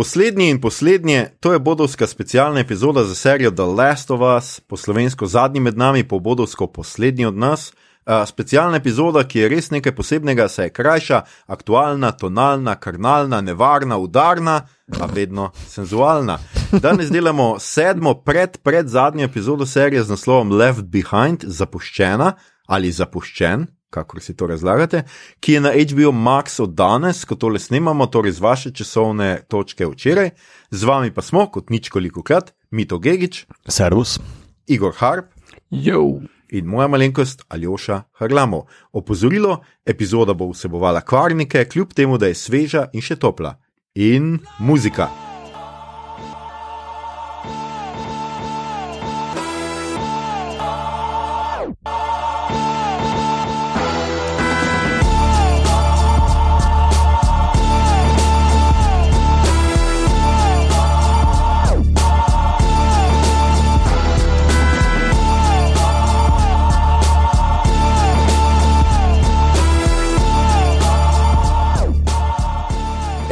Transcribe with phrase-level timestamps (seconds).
[0.00, 4.76] Poslednji in poslednje, to je bodovska specialna epizoda za serijo The Last of Us, po
[4.76, 7.72] slovensko zadnji med nami, po bodovsko poslednji od nas.
[8.06, 13.98] Uh, specialna epizoda, ki je res nekaj posebnega, se je krajša, aktualna, tonalna, karnalna, nevarna,
[13.98, 14.66] udarna,
[15.00, 16.38] a vedno senzualna.
[16.72, 22.32] Danes delamo sedmo pred, pred zadnjo epizodo serije z naslovom Left Behind, zapuščena
[22.66, 25.02] ali zapuščen, kako si to razlagate,
[25.40, 29.86] ki je na HBO Max od danes, ko tole snemamo, torej z vaše časovne točke
[29.86, 30.30] včeraj.
[30.70, 34.18] Z vami pa smo, kot nič koliko krat, Mito Gigič, Servus,
[34.66, 35.26] Igor Harp
[35.70, 36.20] Jo.
[36.50, 38.66] in moja malenkost Aljoša Harlamo.
[38.92, 43.58] Opozorilo: epizoda bo vsebovala kvarnike, kljub temu, da je sveža in še topla.
[43.94, 45.29] In muzika.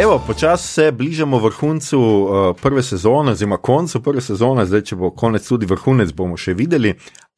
[0.09, 5.11] Evo, počasi se bližamo vrhuncu uh, prve sezone, oziroma koncu prve sezone, zdaj, če bo
[5.12, 6.95] konec tudi vrhunec, bomo še videli.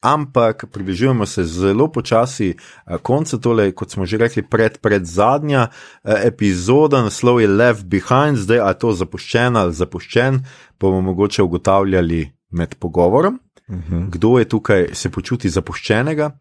[0.07, 5.65] Ampak približujemo se zelo počasi uh, koncu, tole, kot smo že rekli, pred, pred zadnja
[5.67, 10.39] uh, epizoda, naslov je Left Behind, zdaj je to zapuščen ali zapuščen,
[10.79, 12.23] bomo mogoče ugotavljali
[12.55, 14.09] med pogovorom, uh -huh.
[14.15, 16.31] kdo je tukaj se počuti zapuščenega.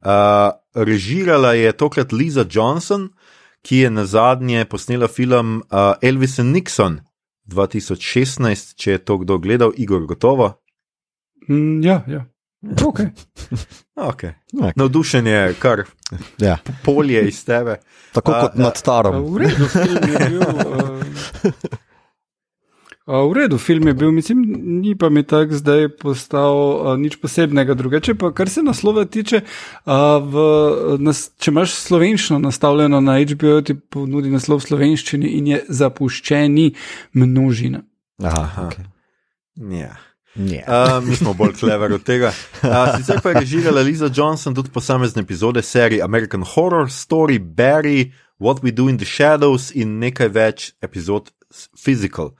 [0.00, 3.10] Uh, režirala je tokrat Liza Johnson
[3.64, 7.00] ki je na zadnje posnela film uh, Elvis and Nixon
[7.48, 10.52] 2016, če je to kdo gledal, Igor, gotovo.
[11.48, 12.24] Mm, ja, ja.
[12.64, 13.10] Okay.
[13.96, 14.32] Okay.
[14.52, 14.72] Okay.
[14.76, 15.82] Navdušen je kar
[16.38, 16.56] Ja.
[16.84, 17.76] polje iz tebe.
[18.12, 19.18] Tako kot nad starom.
[19.34, 20.40] V redu, film je bil.
[20.40, 21.52] Uh,
[23.06, 24.44] v redu, film je bil, mislim,
[24.80, 27.74] ni pa mi tako zdaj postal uh, nič posebnega.
[27.74, 29.42] Drugače pa, kar se naslova tiče,
[29.84, 29.92] uh,
[30.24, 30.44] v,
[31.04, 36.70] nas, če imaš slovenščino nastavljeno na HBO, ti ponudi naslov v slovenščini in je zapuščeni
[37.20, 37.82] množina.
[38.24, 38.88] Aha, okay.
[39.54, 39.92] Ja.
[40.40, 40.64] yeah.
[40.64, 42.32] Uh, mi smo bolj clever od tega.
[42.62, 48.14] Uh, sicer pa je režirala Liza Johnson tudi posamezne epizode serije American Horror Story, Barry,
[48.40, 51.30] What We Do in the Shadows in nekaj več epizod
[51.76, 52.32] Physical.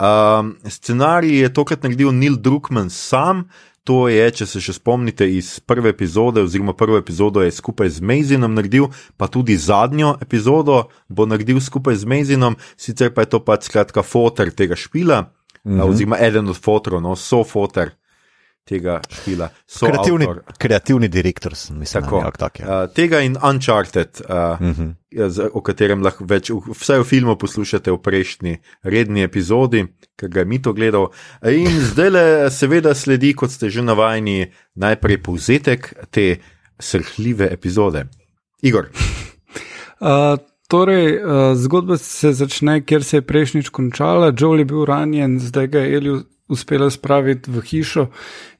[0.00, 3.48] Um, scenarij je tokrat naredil Neil Druckmann sam.
[3.84, 8.04] To je, če se še spomnite iz prve epizode, oziroma prvo epizodo je skupaj z
[8.04, 13.40] Mazinom naredil, pa tudi zadnjo epizodo bo naredil skupaj z Mazinom, sicer pa je to
[13.44, 15.22] pač skratka fotor tega špila,
[15.64, 15.88] mm -hmm.
[15.88, 17.90] oziroma eden od fotorov, no, so fotor
[18.70, 19.48] tega špila.
[19.66, 20.54] Kreativni, soavtor.
[20.56, 22.16] kreativni direktor sem, mislim, Tako.
[22.18, 22.64] nekako tak je.
[22.64, 24.88] Uh, tega in Uncharted, uh, Mhm.
[25.28, 28.54] z- o katerem lahko več, v- vsaj v filmu poslušate v prejšnji
[28.84, 29.82] redni epizodi,
[30.14, 31.10] ki ga je Mito gledal.
[31.44, 36.38] In zdaj le, seveda, sledi, kot ste že navajeni, najprej povzetek te
[36.78, 38.06] srhljive epizode.
[38.62, 38.88] Igor,
[40.00, 40.38] Uh,
[40.70, 44.32] torej, uh, zgodba se začne, kjer se je prejšnjič končala.
[44.32, 46.14] Joel je bil ranjen, zdaj ga je Elju
[46.50, 48.06] uspela spraviti v hišo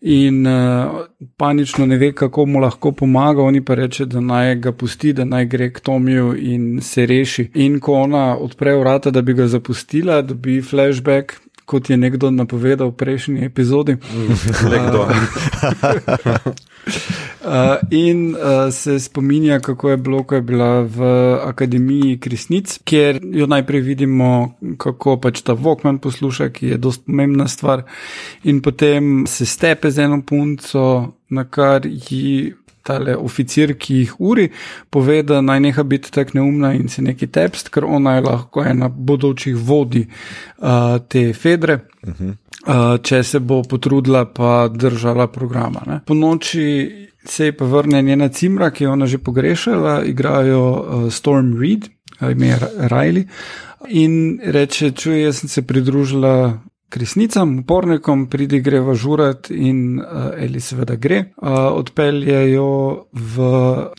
[0.01, 1.05] in uh,
[1.37, 3.43] panično ne ve, kako mu lahko pomaga.
[3.43, 7.51] Oni pa reče, da naj ga pusti, da naj gre k Tomiju in se reši.
[7.55, 11.35] In ko ona odpre vrata, da bi ga zapustila, dobi flashback.
[11.71, 13.95] Kot je nekdo napovedal v prejšnji epizodi.
[14.67, 15.07] le kdo?
[17.41, 21.03] Uh, in uh, se spominja, kako je bilo, ko je bila v
[21.45, 27.49] Akademiji Krisnic, kjer jo najprej vidimo, kako pač ta Vokman posluša, ki je dost pomembna
[27.49, 27.83] stvar,
[28.45, 32.53] in potem se stepe z eno punco, na kar ji
[32.83, 34.49] tale oficir, ki jih uri,
[34.91, 38.65] pove, da naj neha biti tako neumna in se neki tepst, ker ona je lahko
[38.65, 41.81] ena bodočih vodi uh, te fedre.
[42.03, 42.37] Uh -huh.
[42.61, 45.81] Uh, če se bo potrudila, pa držala programa.
[45.87, 46.01] Ne.
[46.07, 46.91] Po noči
[47.25, 51.89] se je pa vrne njena cimra, ki je ona že pogrešala, igrajo uh, Storm Reed,
[52.21, 53.25] ime je Riley,
[53.89, 56.61] in reče: Čuj, jaz sem se pridružila.
[56.91, 61.21] Kresnicam, upornikom, pridi greva žurat in uh, Eli seveda gre.
[61.39, 62.71] Uh, odpeljejo
[63.15, 63.51] v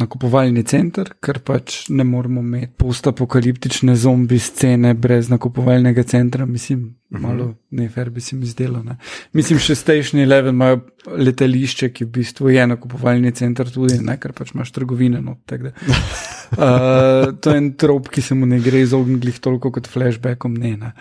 [0.02, 6.46] nakupovalni center, ker pač ne moremo imeti postapokaliptične zombi scene brez nakupovalnega centra.
[6.46, 8.84] Mislim, malo nefer bi se mi zdelo.
[8.84, 8.98] Ne.
[9.40, 10.82] Mislim, še Station Eleven imajo
[11.16, 15.24] letališče, ki v bistvu je nakupovalni center tudi, ne, ker pač imaš trgovine.
[15.24, 20.60] No, uh, to je en trop, ki se mu ne gre izogniti toliko kot flashbackom.
[20.60, 20.94] Ne, ne.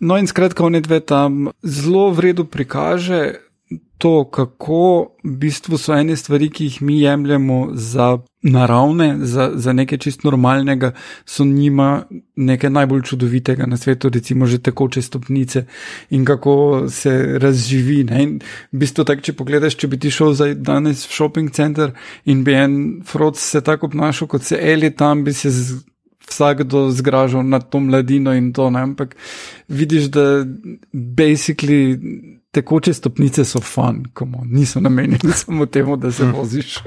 [0.00, 3.46] No, in skratka, on je dve tam zelo v redu prikaže
[3.98, 9.72] to, kako v bistvu so ene stvari, ki jih mi jemljemo za naravne, za, za
[9.72, 10.92] nekaj čist normalnega,
[11.24, 12.04] so njima
[12.36, 15.64] nekaj najbolj čudovitega na svetu, recimo že tekoče stopnice
[16.10, 18.04] in kako se razživi.
[18.04, 18.22] Ne?
[18.22, 18.38] In
[18.72, 22.44] v bistvu tako, če pogledaš, če bi ti šel zdaj danes v shopping center in
[22.44, 25.80] bi en frod se tako obnašal, kot se Eli tam, bi se z,
[26.28, 28.80] vsakdo zgražal nad to mladino in to, ne?
[28.80, 29.16] ampak
[29.68, 30.44] vidiš, da
[30.92, 31.98] basically
[32.56, 36.78] tekoče stopnice so fun, komo, niso namenjene samo temu, da se voziš,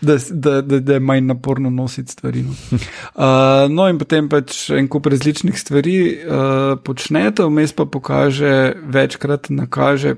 [0.00, 2.42] da, da, da, da je manj naporno nositi stvari.
[2.42, 8.72] No, uh, no in potem pač en kup različnih stvari uh, počnete, vmes pa pokaže,
[8.82, 10.16] večkrat nakaže.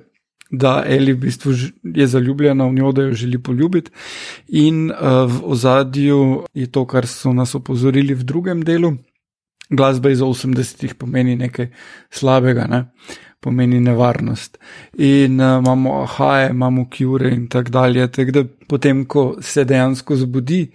[0.50, 1.52] Da Eli v bistvu
[1.84, 3.90] je zaljubljena v njo, da jo želi poljubiti,
[4.48, 8.94] in uh, v ozadju je to, kar so nas opozorili v drugem delu.
[9.70, 11.68] Glasba iz 80-ih pomeni nekaj
[12.10, 12.64] slabega.
[12.64, 12.86] Ne?
[13.40, 14.58] Pomeni nevarnost.
[14.98, 18.08] In uh, imamo ahaje, imamo kjure in tako dalje.
[18.12, 20.70] Tak da potem, ko se dejansko zbudi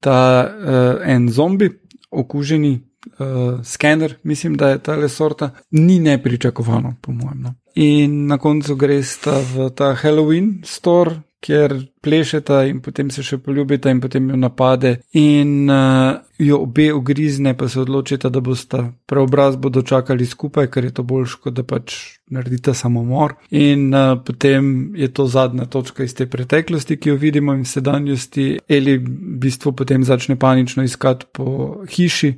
[0.00, 1.68] ta uh, en zombi,
[2.10, 7.42] okuženi uh, skener, mislim, da je ta le sorta, ni nepričakovano, po mojem.
[7.42, 7.54] No.
[7.74, 9.06] In na koncu greš
[9.54, 14.94] v ta Halloween store, kjer plešeta in potem se še poljubita in potem jo napade
[15.16, 20.94] in uh, jo obe ugrizne, pa se odločita, da bosta preobrazbo dočakali skupaj, ker je
[20.94, 21.96] to boljš, kot da pač
[22.34, 23.36] naredita samomor.
[23.50, 28.48] In uh, potem je to zadnja točka iz te preteklosti, ki jo vidimo in sedanjosti.
[28.68, 32.34] Eli v bistvu potem začne panično iskati po hiši.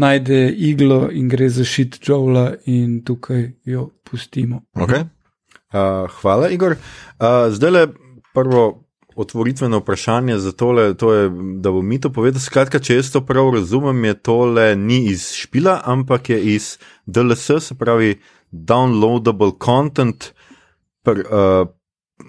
[0.00, 4.64] Najde iglo in gre za šit Džovla, in tukaj jo pustimo.
[4.74, 5.04] Okay.
[5.74, 6.74] Uh, hvala, Igor.
[7.18, 7.84] Uh, zdaj le
[8.34, 8.84] prvo
[9.16, 11.30] otvoritveno vprašanje za tole, to je,
[11.62, 12.42] da bo mi to povedal.
[12.42, 16.74] Skratka, če jaz to prav razumem, je tole ni iz špila, ampak je iz
[17.06, 18.18] DLS, se pravi
[18.50, 20.32] downloadable content.
[21.04, 21.68] Per, uh,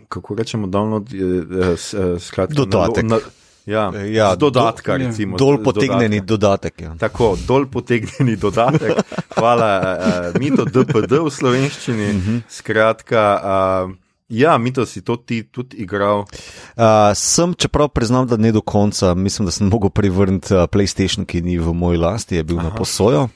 [0.09, 2.53] kako rečemo, download je uh, uh, skratka.
[2.53, 3.03] Dodatek.
[3.03, 5.37] Na, na, Ja, ja, dodatka, do, recimo.
[5.41, 6.81] Dol potegnjeni dodatek.
[6.81, 6.91] Ja.
[7.01, 8.99] Tako, dol potegnjeni dodatek.
[9.33, 12.09] Hvala, uh, mi to DPD v slovenščini.
[12.09, 12.41] Uh -huh.
[12.49, 13.95] Skratka, uh,
[14.29, 16.19] Ja, mi to si to ti tudi igral.
[16.19, 21.25] Uh, sem, čeprav priznam, da ne do konca, mislim, da sem mogel privrniti uh, PlayStation,
[21.25, 22.69] ki ni v moji lasti, je bil Aha.
[22.69, 23.27] na posojo.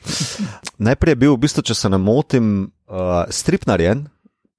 [0.77, 4.07] Najprej je bil, v bistvu, če se ne motim, uh, strip narejen,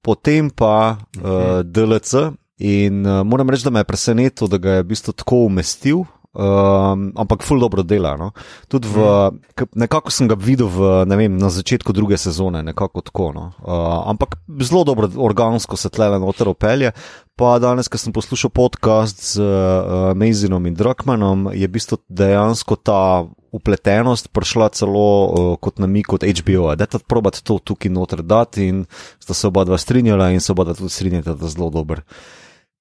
[0.01, 2.31] potem pa uh, DLC.
[2.61, 6.05] In uh, moram reči, da me je presenetilo, da ga je v bistvu tako umestil
[6.33, 8.15] um, ampak ful dobro dela.
[8.17, 8.31] No?
[8.67, 9.75] Tudi v, mm.
[9.75, 13.31] nekako sem ga videl v, vem, na začetku druge sezone, nekako tako.
[13.35, 13.45] No?
[13.59, 16.95] Uh, ampak zelo dobro, organsko se tle noter opelje.
[17.35, 22.77] Pa danes, ko sem poslušal podcast z uh, Mazinom in Drakmanom, je v bistvu dejansko
[22.77, 26.71] ta upletenost prišla celo uh, kot na mi, kot HBO.
[26.75, 28.85] Da je to probat to tukaj noter dati in
[29.19, 32.05] sta se oba dva strinjala in se oba dva tudi strinjata, da zelo dobro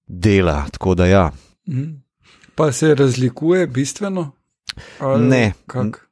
[0.06, 0.66] dela.
[0.70, 1.30] Tako da ja.
[1.68, 2.09] Mm.
[2.60, 4.32] Pa se razlikuje bistveno?
[5.18, 5.52] Ne,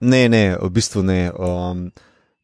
[0.00, 1.29] ne, ne, v bistvu ne.
[1.37, 1.91] Um,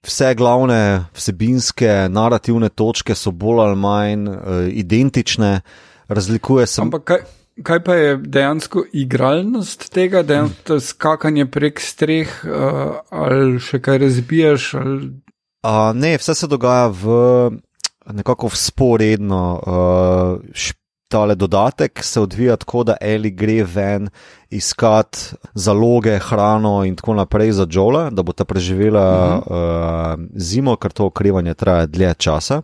[0.04, 4.36] vse glavne vsebinske, narativne točke so bolj ali manj uh,
[4.68, 5.60] identične,
[6.08, 6.82] razlikuje se.
[6.84, 7.24] Ampak kaj,
[7.64, 14.70] kaj pa je dejansko igralnost tega, dejansko skakanje prek streh uh, ali še kaj razbijaš?
[14.84, 15.12] Ali...
[15.64, 17.16] Uh, ne, vse se dogaja v
[18.12, 19.44] nekako sporedno.
[19.64, 20.44] Uh,
[21.14, 24.08] tale dodatek se odvija tako, da Eli gre ven
[24.50, 29.04] iskat zaloge, hrano in tako naprej za Džola, da bo ta preživela
[29.36, 30.14] uh -huh.
[30.18, 32.62] uh, zimo, ker to okrevanje traja dlje časa.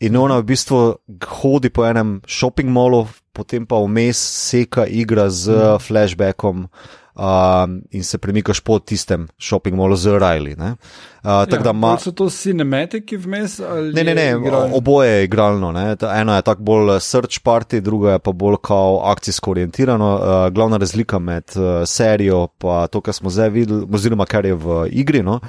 [0.00, 0.94] In ona v bistvu
[1.26, 4.16] hodi po enem shopping mallu, potem pa vmes
[4.48, 5.86] seka igra z uh -huh.
[5.86, 6.68] flashbackom
[7.14, 10.54] um, in se premikaš po tistem shopping mallu z Riley.
[10.54, 11.98] Uh, ja, ma...
[11.98, 13.58] So to cinematiki vmes?
[13.94, 14.36] Ne, ne, ne,
[14.74, 15.72] oboje je igralno.
[15.72, 15.96] Ne?
[16.14, 20.14] Eno je tako bolj search party, drugo je pa bolj kao akcijsko orientirano.
[20.14, 24.54] Uh, glavna razlika med uh, serijo in to, kar smo zdaj videli, oziroma kar je
[24.54, 25.22] v igri.
[25.22, 25.40] No?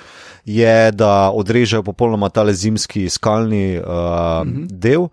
[0.45, 3.85] Je, da odrežejo popolnoma tale zimski skalni uh,
[4.45, 4.65] mhm.
[4.69, 5.09] del, uh,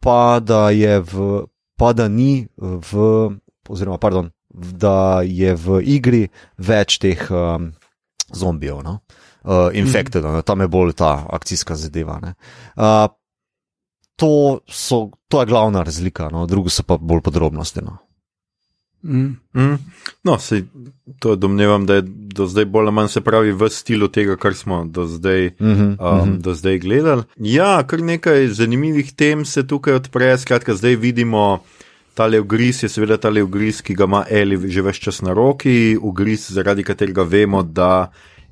[0.00, 1.44] pa da je v,
[1.76, 3.30] pa da ni v,
[3.68, 6.28] oziroma, pardon, da je v igri
[6.58, 7.72] več teh um,
[8.32, 8.98] zombijev, no?
[9.44, 10.42] uh, infekted, mm -hmm.
[10.42, 12.20] tam je bolj ta akcijska zadeva.
[12.76, 13.06] Uh,
[14.16, 16.46] to, so, to je glavna razlika, no?
[16.46, 17.80] drugo so pa bolj podrobnosti.
[17.80, 17.98] No?
[19.02, 19.36] Mm.
[19.54, 19.78] Mm.
[20.24, 20.64] No, sej,
[21.18, 24.54] to domnevam, da je do zdaj bolj ali manj se pravi v stilu tega, kar
[24.54, 26.38] smo do zdaj, mm -hmm, um, mm -hmm.
[26.38, 27.22] do zdaj gledali.
[27.36, 30.38] Ja, kar nekaj zanimivih tem se tukaj odpre.
[30.38, 31.62] Skratka, zdaj vidimo,
[32.18, 35.94] ta ugriz je seveda ta ugriz, ki ga ima Eli že več čas na roki,
[35.94, 38.10] ugriz, zaradi katerega vemo, da,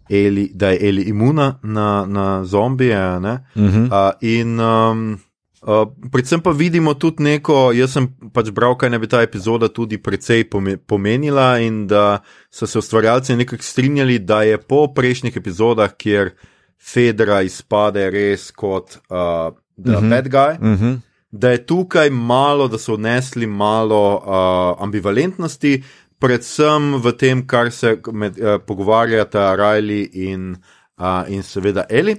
[0.09, 2.97] Eli, da je Eli imuna na, na zombije.
[2.97, 3.87] Uh -huh.
[3.91, 5.19] uh, in um,
[5.67, 9.67] Uh, predvsem pa vidimo tudi neko, jaz sem pač bral, kaj ne bi ta epizoda
[9.69, 10.45] tudi precej
[10.87, 12.21] pomenila, in da
[12.51, 16.31] so se ustvarjalci nekako strinjali, da je po prejšnjih epizodah, kjer
[16.79, 19.51] Fedra izpade res kot uh,
[19.83, 20.07] the uh mhm.
[20.07, 20.11] -huh.
[20.11, 20.85] bad guy, uh mhm.
[20.85, 20.99] -huh.
[21.31, 25.83] Da je tukaj malo, da so odnesli malo uh, ambivalentnosti,
[26.19, 30.57] predvsem v tem, kar se med, uh, pogovarjata Riley in,
[30.99, 32.17] uh, in seveda Eli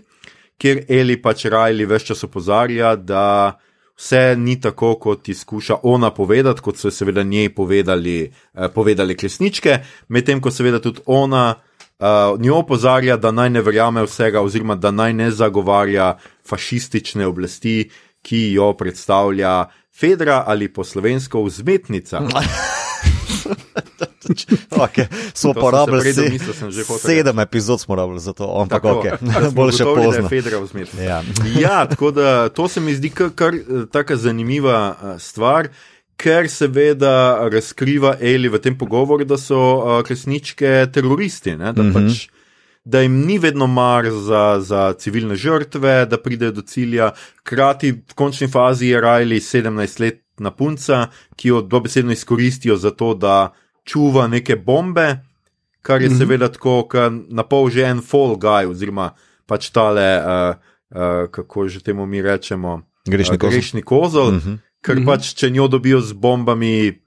[0.58, 3.58] kjer Eli pač Rajli več čas opozarja, da
[3.98, 9.16] vse ni tako, kot ti skuša ona povedati, kot so seveda njej povedali, eh, povedali
[9.16, 11.56] klesničke, medtem ko seveda tudi ona.
[11.98, 17.90] Uh, njo opozarja, da naj ne verjame vsega, oziroma da naj ne zagovarja fašistične oblasti,
[18.28, 22.22] ki jo predstavlja Fedra ali po slovensko vzmetnica.
[24.70, 25.06] okay.
[25.34, 26.32] Smo porabili se,
[27.00, 29.06] sedem epizod, smo porabili za to, ampak ok,
[29.56, 30.30] bolj še pozno.
[31.02, 31.24] Ja.
[31.66, 35.72] ja, tako da to se mi zdi kar, kar eh, tako zanimiva eh, stvar.
[36.18, 41.92] Ker seveda razkriva Eli v tem pogovoru, da so uh, resničke teroristi, ne, da, mm
[41.94, 42.08] -hmm.
[42.10, 42.37] pač,
[42.88, 47.12] da jim ni vedno mar za, za civilne žrtve, da pridejo do cilja.
[47.40, 52.92] Hkrati v končni fazi je Riley 17 let na punca, ki jo dobesedno izkoristijo za
[52.92, 53.52] to, da
[53.84, 55.18] čuva neke bombe,
[55.82, 56.18] kar je mm -hmm.
[56.18, 56.88] seveda tako,
[57.30, 59.10] na pol že en fall guy, oziroma
[59.46, 60.56] pač tale, uh,
[60.90, 63.52] uh, kako že temu mi rečemo, grešni uh, kozol.
[63.52, 64.58] Grešni kozol mm -hmm.
[64.82, 65.06] Ker mm -hmm.
[65.06, 67.02] pač, če njo dobijo z bombami,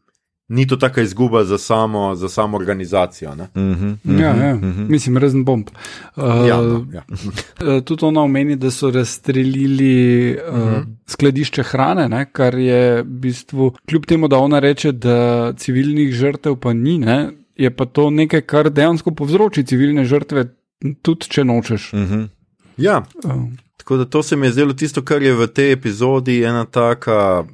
[0.51, 3.35] ni to taka izguba za samo, za samo organizacijo.
[3.35, 4.21] Mm -hmm.
[4.21, 4.55] ja, ja.
[4.55, 4.89] Mm -hmm.
[4.89, 5.69] Mislim, razen bomb.
[6.17, 7.03] Uh, ja, no, ja.
[7.67, 10.85] Eh, tudi ona omeni, da so razstrelili uh, mm -hmm.
[11.07, 16.57] skladišče hrane, ne, kar je v bistvu, kljub temu, da ona reče, da civilnih žrtev
[16.57, 20.45] pa ni, ne, je pa to nekaj, kar dejansko povzroči civilne žrtve,
[21.03, 21.93] tudi če nočeš.
[21.93, 22.29] Mm -hmm.
[22.77, 23.03] Ja.
[23.25, 23.33] Uh.
[23.77, 27.45] Tako da to se mi je zdelo tisto, kar je v tej epizodi ena taka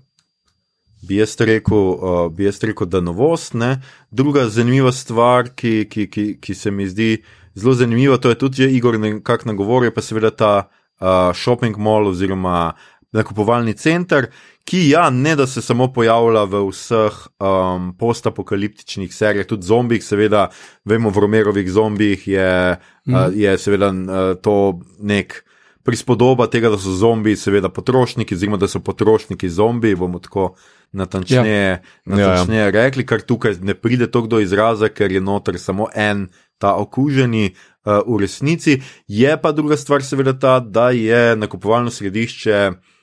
[1.02, 3.54] bi jaz rekel, uh, bi jaz rekel da novost.
[3.54, 3.80] Ne?
[4.10, 7.22] Druga zanimiva stvar, ki, ki, ki, ki se mi zdi
[7.56, 10.52] zelo zanimiva, to je tudi že Igor nekako nagovoril, pa seveda ta
[11.00, 12.74] uh, shopping mall oziroma
[13.12, 14.30] nakupovalni center.
[14.66, 20.48] Ki ja, ne da se samo pojavlja v vseh um, postapokaliptičnih serijah, tudi zombijih, seveda,
[20.84, 22.76] vemo, v Romerovih zombijih je,
[23.06, 23.14] mm.
[23.14, 25.44] uh, je seveda uh, to nek
[25.86, 30.56] prispodoba tega, da so zombiji, seveda, potrošniki, oziroma da so potrošniki zombiji, bomo tako
[30.96, 31.78] natančneje, ja.
[32.08, 32.74] natančneje ja, ja.
[32.74, 37.52] rekli, kar tukaj ne pride to do izraza, ker je noter samo en ta okuženi.
[37.86, 42.95] Uh, v resnici je pa druga stvar, seveda, ta, da je nakupovalno središče uh,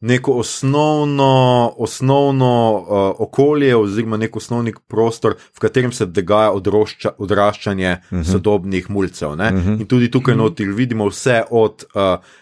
[0.00, 2.86] neko osnovno, osnovno uh,
[3.18, 8.22] okolje, oziroma nek osnovni prostor, v katerem se dogaja odrošča, odraščanje uh mhm.
[8.22, 8.32] -huh.
[8.32, 9.28] sodobnih mulcev.
[9.28, 9.44] Uh mhm.
[9.44, 9.80] -huh.
[9.80, 10.74] In tudi tukaj -huh.
[10.74, 12.00] vidimo vse od uh,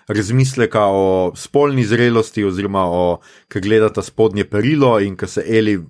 [0.08, 5.80] razmisleka o spolni zrelosti, oziroma o kaj gledata spodnje perilo in kaj se Eli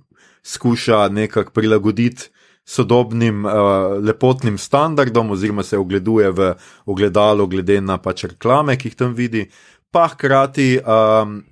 [0.42, 2.30] skuša nekako prilagoditi.
[2.64, 3.52] Sodobnim uh,
[4.04, 6.54] lepotnim standardom, oziroma se ogleduje v
[6.86, 9.50] ogledalo, glede na pač reklame, ki jih tam vidi,
[9.90, 11.42] pa hkrati um,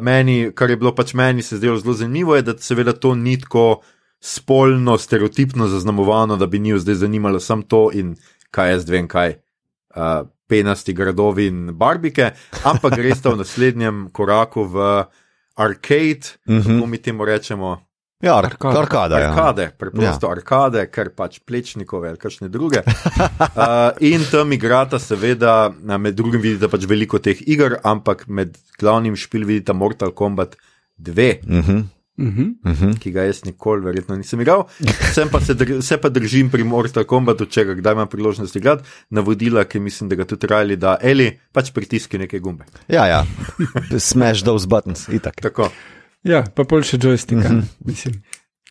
[0.00, 3.40] meni, kar je bilo pač meni se zdelo zelo zanimivo, je, da seveda to ni
[3.40, 3.82] tako
[4.20, 8.16] spolno, stereotipno zaznamovano, da bi njih zdaj zanimalo samo to in
[8.50, 9.36] kaj jaz vem, kaj.
[9.96, 12.30] Uh, penasti gradovi in barbike,
[12.64, 15.04] ampak greš v naslednjem koraku v
[15.56, 16.74] arcade, mm -hmm.
[16.74, 17.86] kako mi temu rečemo.
[18.24, 18.78] Ja, arkade.
[18.78, 19.28] Arkade, ja.
[19.28, 20.32] arkade preprosto ja.
[20.32, 22.80] arkade, ker pač plečnikove ali kakšne druge.
[22.80, 29.18] Uh, in tam igrata, seveda, med drugim vidite pač veliko teh iger, ampak med glavnim
[29.20, 30.56] špil vidite Mortal Kombat
[30.96, 31.28] 2.
[31.44, 31.82] Uh -huh.
[32.16, 32.32] Uh
[32.64, 32.98] -huh.
[32.98, 34.64] Ki ga jaz nikoli, verjetno, nisem igral.
[35.12, 38.56] Sem pa se, dr se pa držim pri Mortal Kombatu, če ga kdaj imam priložnost
[38.56, 42.64] igrati, navodila, ki mislim, da ga tudi trajali, da Eli pač pritiski neke gumbe.
[42.88, 43.26] Ja, ja,
[43.98, 45.34] smash those buttons, itak.
[45.42, 45.70] Tako.
[46.26, 48.18] Ja, pa pol še joysticka, mm -hmm.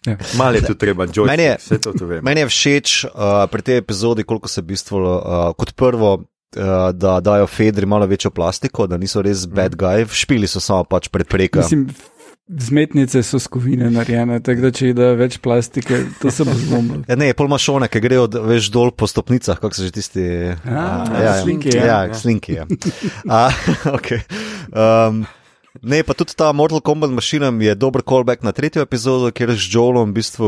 [0.05, 0.17] Ja.
[0.37, 2.23] Malo je tu treba, joystick, meni je, vse to vem.
[2.23, 6.23] Meni je všeč uh, pri tej epizodi, koliko se v bistvu uh, kot prvo.
[6.55, 9.79] Uh, da dajo Fedri malo večjo plastiko, da niso res bad mhm.
[9.79, 11.59] guy, špili so samo pač prepreka.
[11.59, 11.89] Mislim,
[12.47, 17.01] zmetnice so skovine narejene, tako da če da več plastike, to se bo zlomilo.
[17.09, 20.25] Ja, ne, pol mašone, ki grejo več dol po stopnicah, kako se že tisti.
[20.63, 21.73] A, a, ja, slinki.
[21.73, 22.19] Ja, ja, ja.
[22.19, 22.59] slinki.
[22.59, 22.67] Ja.
[23.39, 23.49] a,
[23.97, 24.21] okay.
[24.71, 25.25] um,
[25.85, 29.69] Ne, pa tudi ta Mortal Kombat mašina je dober callback na tretjo epizodo, kjer z
[29.69, 30.47] Joelom, v bistvu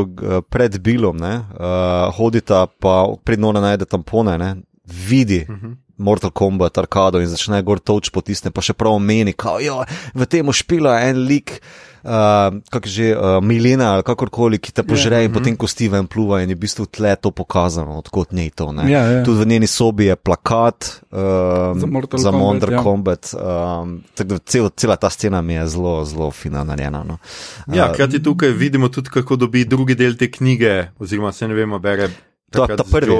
[0.50, 5.66] pred Bilom, ne, uh, hodita pa prednjo najde tampone, ne, vidi, uh mhm.
[5.66, 5.76] -huh.
[5.98, 9.82] Mortal Kombat, arkado in začne gor toč potisne, pa še prav meni, kao, jo,
[10.14, 11.58] v tem špila en lik.
[11.98, 15.26] Uh, kako že uh, Milena ali kakorkoli, ki te požre, yeah.
[15.26, 18.70] in potem kosti ven pluva, in je v bistvu tle to pokazano, odkot njej to.
[18.70, 19.24] Yeah, yeah.
[19.26, 22.82] Tudi v njeni sobi je plakat uh, Za Mortal za Kombat, Mortal ja.
[22.86, 23.22] Kombat.
[23.34, 27.02] Um, tako da cel, cela ta scena mi je zelo, zelo fina narejena.
[27.02, 27.18] No.
[27.66, 31.82] Ja, krati tukaj vidimo tudi, kako dobi drugi del te knjige, oziroma se ne vemo,
[31.82, 32.08] bere.
[32.54, 33.10] Ta- ta prvi.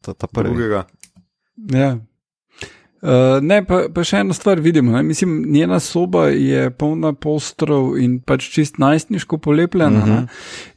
[0.00, 0.48] Ta, ta prvi.
[0.48, 0.86] drugega.
[1.70, 1.96] Ja.
[3.04, 4.94] Uh, ne, pa, pa še eno stvar vidimo.
[4.96, 5.02] Ne?
[5.04, 9.98] Mislim, njena soba je polna postrov in pač čist najstniško polepljena.
[9.98, 10.12] Uh Mhm.
[10.12, 10.28] -huh.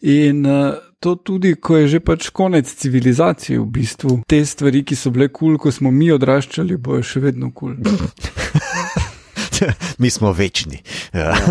[0.02, 4.22] In uh, to tudi, ko je že pač konec civilizacije, v bistvu.
[4.28, 7.76] Te stvari, ki so bile kul, cool, ko smo mi odraščali, bojo še vedno kul.
[7.84, 8.08] Cool.
[10.02, 10.82] Mi smo večni.
[11.14, 11.36] Ja.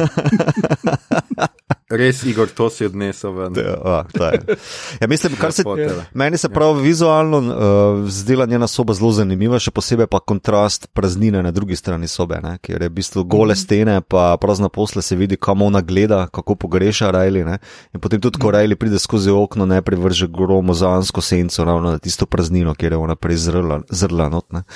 [1.90, 3.54] Res, Igor, to si odnesel ven.
[3.56, 4.56] Ja, je.
[5.00, 6.04] ja, mislim, kar se, Lepotele.
[6.14, 11.42] meni se prav vizualno uh, zdela njena soba zelo zanimiva, še posebej pa kontrast praznine
[11.46, 15.16] na drugi strani sobe, ne, kjer je v bistvu gole stene, pa prazna posle se
[15.16, 17.44] vidi, kam ona gleda, kako pogreša Rajli.
[17.46, 17.60] Ne,
[17.94, 22.26] in potem tudi, ko Rajli pride skozi okno, ne privrže gromozansko senco ravno na tisto
[22.26, 24.50] praznino, kjer je ona prej zrla, zrla not.
[24.50, 24.66] ne.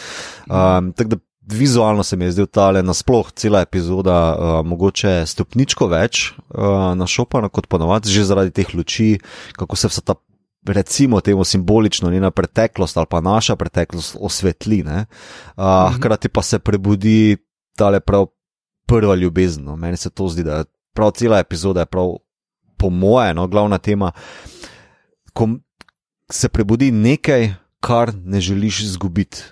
[0.46, 5.86] Um, tako da Vizualno se mi je zdel tale nasploh cela epizoda, uh, mogoče stopničko
[5.88, 9.18] več uh, našopana kot ponovadi, že zaradi teh luči,
[9.56, 10.14] kako se vsa ta,
[10.66, 14.82] recimo, temu simbolično njena preteklost ali pa naša preteklost osvetli.
[14.82, 15.06] ne.
[15.56, 17.36] Uh, hkrati pa se prebudi
[17.76, 18.26] tale prav
[18.86, 19.64] prva ljubezen.
[19.64, 19.76] No.
[19.76, 22.14] Meni se to zdi, da je prav cela epizoda je prav
[22.76, 24.12] po moje, no, glavna tema,
[25.32, 25.48] ko
[26.30, 29.42] se prebudi nekaj, kar ne želiš izgubiti.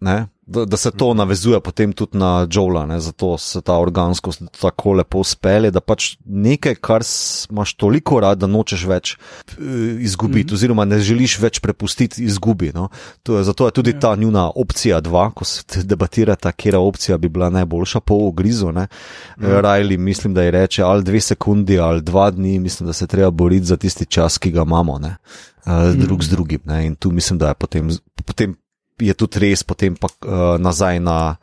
[0.00, 0.26] Ne?
[0.50, 3.00] Da, da se to navezuje potem tudi na Joela, ne?
[3.00, 7.04] zato se ta organskost tako lepo spelje, da pač nekaj, kar
[7.50, 9.62] imaš toliko rad, da nočeš več eh,
[10.02, 10.54] izgubiti, mm -hmm.
[10.54, 12.72] oziroma ne želiš več prepustiti izgubi.
[12.74, 12.88] No?
[13.22, 17.28] To je, zato je tudi ta njuna opcija dva, ko se debatirata, kera opcija bi
[17.28, 18.72] bila najboljša po ogrizu.
[18.72, 19.60] Mm -hmm.
[19.60, 23.30] Rajli, mislim, da je reče ali dve sekundi ali dva dni, mislim, da se treba
[23.30, 25.16] boriti za tisti čas, ki ga imamo, ne?
[25.66, 26.60] Uh, drug z drugim.
[26.64, 26.86] Ne?
[26.86, 27.90] In tu mislim, da je potem.
[28.24, 28.56] potem
[29.00, 31.36] Je tudi res, potem pa uh, nazaj na,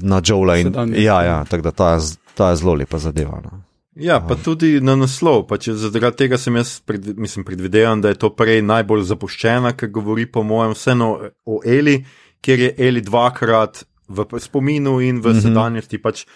[0.00, 0.56] na Joela.
[0.56, 0.72] in-.
[0.96, 1.90] Ja, ja, tako da ta,
[2.34, 3.40] ta je zelo lepa zadeva.
[3.44, 3.62] No.
[3.96, 5.46] Ja, pa tudi na naslov.
[5.48, 9.72] Pa če zaradi tega sem jaz pred, mislim, predvidevam, da je to prej najbolj zapuščena,
[9.72, 11.10] ker govori po mojem vseeno
[11.48, 12.02] o Eli,
[12.44, 15.42] kjer je Eli dvakrat v spominu in v mm -hmm.
[15.42, 16.26] sedanjosti pač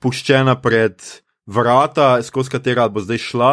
[0.00, 0.96] puščena pred
[1.46, 3.52] vrata, skozi katera bo zdaj šla,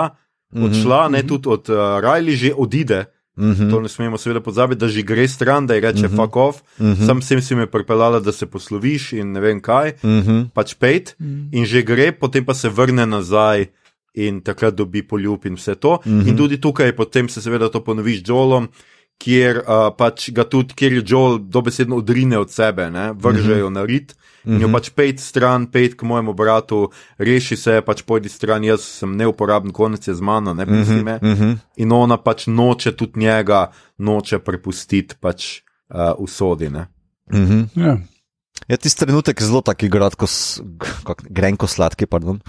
[0.55, 3.05] odšla, ne tudi od uh, Rajli že odide.
[3.38, 3.69] Mm -hmm.
[3.69, 6.13] To ne smemo seveda pozabiti, da že gre stran, da je reče: mm Mhm.
[6.13, 6.24] -hmm.
[6.24, 7.02] fuck off, mm Mhm.
[7.02, 7.06] -hmm.
[7.06, 10.50] sam sem si me pripeljala, da se posloviš in ne vem kaj, Mm -hmm.
[10.54, 11.15] pač pet
[11.52, 13.65] in že gre, potem pa se vrne nazaj
[14.13, 16.00] in takrat dobi poljub in vse to.
[16.06, 16.28] Mm -hmm.
[16.30, 18.67] In tudi tukaj potem se seveda to ponovi z Joelom.
[19.17, 23.73] Kjer, uh, pač ga tudi, kjer je Joel dobesedno odrine od sebe, ne, vržejo mm
[23.73, 23.78] -hmm.
[23.78, 28.30] na rit, in jo pač pet stran, pet k mojemu bratu, reši se, pač pojdi
[28.30, 31.19] stran, jaz sem neuporaben, konec je z mano, ne pusti me.
[31.21, 31.58] Mm -hmm.
[31.78, 36.88] In ona pač noče tudi njega, noče prepustiti pač uh, usodine.
[37.32, 37.67] Mm -hmm.
[37.75, 37.97] Ja.
[38.67, 40.25] Ja, tisti trenutek je zelo gradko,
[41.04, 42.06] kak, grenko sladki.
[42.06, 42.39] pardon.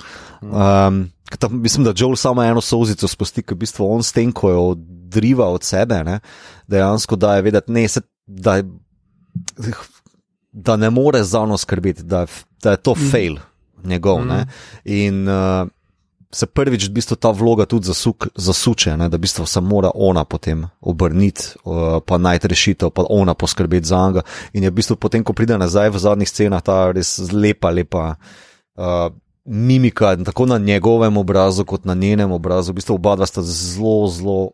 [0.43, 4.33] Um, ta, mislim, da Joel samo eno sozico spusti, ki v bistvu on s tem,
[4.33, 6.21] ko jo odriva od sebe, ne,
[6.71, 8.65] dejansko daje vedeti, ne, se, da, je,
[10.53, 12.27] da ne more za ono skrbeti, da,
[12.63, 13.41] da je to fail
[13.85, 14.25] njegov.
[14.27, 14.47] Ne,
[14.85, 15.67] in uh,
[16.31, 19.91] se prvič v bistvu ta vloga tudi zasuk, zasuče, ne, da v bistvu se mora
[19.95, 24.23] ona potem obrniti, uh, pa najti rešitev, pa ona poskrbeti za njega.
[24.53, 28.17] In je v bistvu potem, ko pride nazaj v zadnjih scenah, ta res lepa, lepa.
[28.77, 29.11] Uh,
[29.47, 34.07] Mimika, tako na njegovem obrazu, kot na njenem obrazu, v bistvu oba dva sta zelo,
[34.09, 34.51] zelo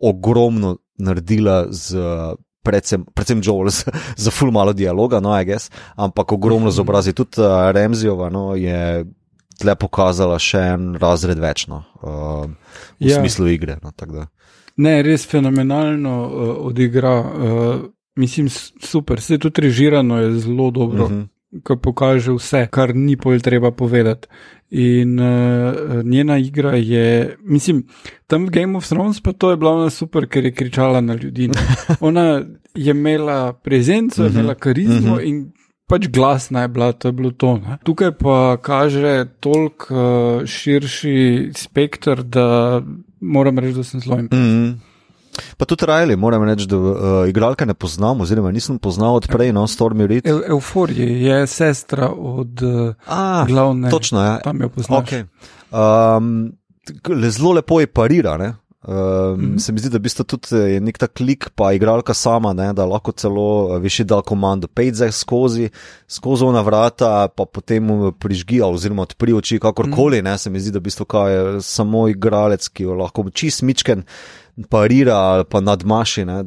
[0.00, 1.96] ogromno naredila z,
[2.62, 3.84] predvsem, predvsem Joel, z,
[4.16, 7.12] z full malo dialoga, no, I guess, ampak ogromno z obrazi.
[7.12, 9.04] Tudi uh, Remzijova no, je
[9.58, 12.46] tle pokazala še en razred več, no, uh,
[13.00, 13.18] v Ja.
[13.20, 13.78] smislu igre.
[13.82, 13.92] No.
[14.76, 17.20] Ne, res fenomenalno uh, odigra.
[17.20, 17.82] Uh,
[18.16, 18.48] mislim,
[18.82, 21.20] super, se tudi režirano je zelo dobro, uh Mhm.
[21.20, 21.28] -huh.
[21.60, 24.28] Ki pokaže vse, kar ni pol treba povedati.
[24.72, 27.82] In uh, njena igra je, mislim,
[28.26, 31.14] tam v Game of Thrones pa to je bilo ona super, ker je kričala na
[31.14, 31.50] ljudi.
[32.00, 32.42] Ona
[32.74, 35.50] je imela prezenco, je imela karizmo in
[35.86, 37.56] pač glasna je bila, to je bilo to.
[37.56, 37.76] Ne.
[37.84, 42.80] Tukaj pa kaže toliko uh, širši spektr, da
[43.20, 44.64] moram reči, da sem zelo impresioniran.
[44.64, 44.91] Mm -hmm.
[45.56, 46.96] Pa tudi Rajli, moram reči, da uh,
[47.28, 50.26] igralka ne poznam, oziroma nisem poznal odprej, no, Stormy Reed.
[50.26, 53.90] Eu, euforije je sestra od uh, Ah, glavne.
[53.90, 54.38] točno, ja.
[54.38, 55.04] Tam jo poznaš.
[55.04, 55.24] Okay.
[56.16, 56.52] Um,
[57.10, 58.36] le- zelo lepo je parira.
[58.36, 58.54] Ne?
[58.84, 59.58] Uh, mm -hmm.
[59.58, 62.72] Se mi zdi, da bi to tudi je nek ta klik, pa igralka sama, ne,
[62.72, 65.68] da lahko celo viši dal komando, pejze skozi,
[66.08, 70.22] skozi ona vrata, pa potem prižgi, oziroma odpri oči, kakorkoli.
[70.22, 70.36] Mm -hmm.
[70.36, 74.02] Se mi zdi, da bi to je samo igralec, ki lahko čist mičken
[74.68, 76.44] parira ali pa nadmaši, ne,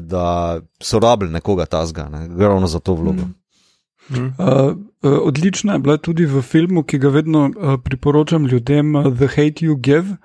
[0.00, 3.22] da so rabili nekoga tazga, ne, ravno za to vlogo.
[3.22, 3.34] Mm
[4.10, 4.32] -hmm.
[4.38, 9.16] uh, uh, odlična je bila tudi v filmu, ki ga vedno uh, priporočam ljudem, uh,
[9.16, 10.16] The Hate You Give.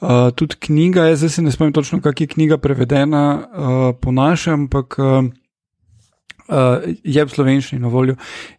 [0.00, 4.66] Uh, tudi knjiga, jaz se ne spomnim točno, kak je knjiga prevedena uh, po našem,
[4.66, 5.24] ampak uh,
[6.48, 8.16] uh, je v slovenščini na voljo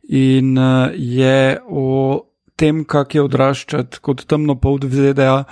[0.10, 2.23] in uh, je o
[2.58, 5.43] tem, kak je odraščati kot temno polt v ZDA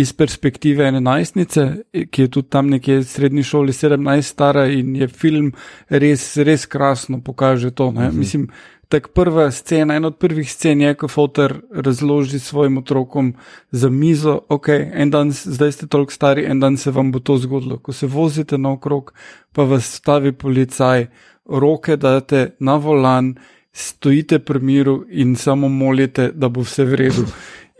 [0.00, 1.66] iz perspektive ene najstnice,
[2.08, 5.52] ki je tudi tam nekje v srednji šoli 17 stara in je film
[5.92, 7.90] res, res krasno pokaže to.
[7.90, 8.12] Mm -hmm.
[8.12, 8.48] Mislim,
[8.94, 13.32] tak prva scena, ena od prvih scen je, ko fotor razloži svojim otrokom
[13.74, 17.34] za mizo, ok, en dan, zdaj ste toliko stari, en dan se vam bo to
[17.42, 17.80] zgodilo.
[17.82, 19.10] Ko se vozite naokrog,
[19.52, 21.08] pa vas stavi policaj,
[21.50, 23.34] roke date na volan,
[23.72, 27.26] stojite pri miru in samo molite, da bo vse v redu.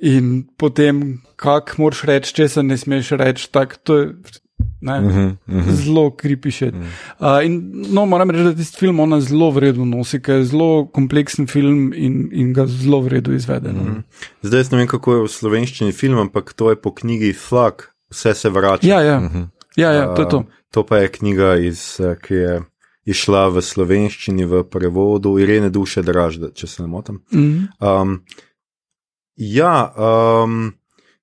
[0.02, 4.40] In potem, kak moraš reči, če se ne smeš reči, tako to je.
[4.84, 5.72] Ne, uh -huh, uh -huh.
[5.72, 6.66] Zelo kripiše.
[6.66, 6.74] Uh
[7.20, 7.46] -huh.
[7.46, 11.46] uh, no, moram reči, da tisti film ona zelo vredno nosi, ker je zelo kompleksen
[11.46, 13.76] film in, in ga zelo vredno izveden.
[13.76, 14.02] Uh -huh.
[14.42, 18.34] Zdaj ne vem, kako je v slovenščini film, ampak to je po knjigi Flag, vse
[18.34, 18.88] se vrača.
[18.88, 19.18] Ja, ja.
[19.18, 19.46] Uh -huh.
[19.76, 20.38] ja, ja to je to.
[20.38, 22.62] Uh, to pa je knjiga, iz, ki je
[23.04, 27.22] išla v slovenščini v prevodu Irene Duše Dražda, če se ne motim.
[27.32, 28.02] Uh -huh.
[28.02, 28.22] um,
[29.36, 29.94] ja.
[30.44, 30.74] Um,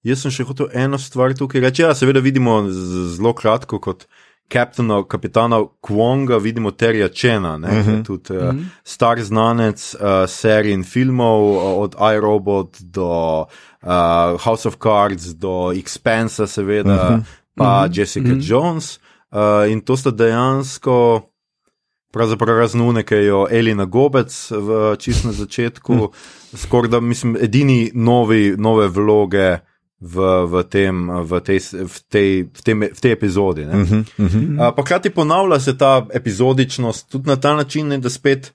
[0.04, 1.84] Jaz sem še hotel eno stvar tukaj reči.
[1.84, 4.08] Ja, seveda vidimo zelo kratko kot
[4.52, 7.92] kapitana, kapitana Kwonga, vidimo Terja Čena, uh mhm.
[7.92, 8.06] -huh.
[8.06, 15.24] tudi uh, star znanec uh, serij in filmov, od iRobot do uh, House of Cards
[15.24, 17.20] do Expensa, seveda, uh mhm.
[17.20, 17.24] -huh.
[17.56, 18.00] pa uh -huh.
[18.00, 18.50] Jessica uh -huh.
[18.50, 19.00] Jones.
[19.32, 21.28] Uh, in to sta dejansko.
[22.12, 26.58] Pravzaprav raznune, ki jo Elina Gobec v čistem začetku, mm.
[26.58, 29.58] skoraj da mislim, edini novi, nove vloge,
[30.02, 30.16] v,
[30.50, 33.64] v, tem, v, tej, v, tej, v, tem, v tej epizodi.
[33.66, 34.76] Uh -huh, uh -huh.
[34.76, 38.54] Pa hkrati ponavlja se ta epizodičnost tudi na ta način, ne, da spet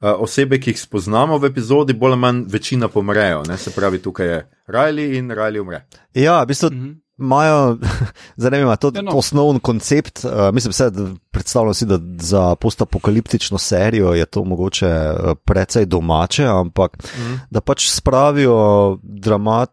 [0.00, 3.42] uh, osebe, ki jih spoznamo v epizodi, bolj ali manj večina pomrejo.
[3.48, 5.86] Ne, se pravi, tukaj je Riley in Riley umre.
[6.14, 6.66] Ja, v bistvu.
[6.66, 6.96] Uh -huh.
[7.20, 7.76] Imajo,
[8.36, 10.24] zanimivo, to je osnovni koncept.
[10.24, 15.14] Uh, mislim, da predstavljam si, da za postapokaliptično serijo je to mogoče
[15.44, 17.40] precej domače, ampak mm.
[17.50, 19.70] da pač spravijo dramat,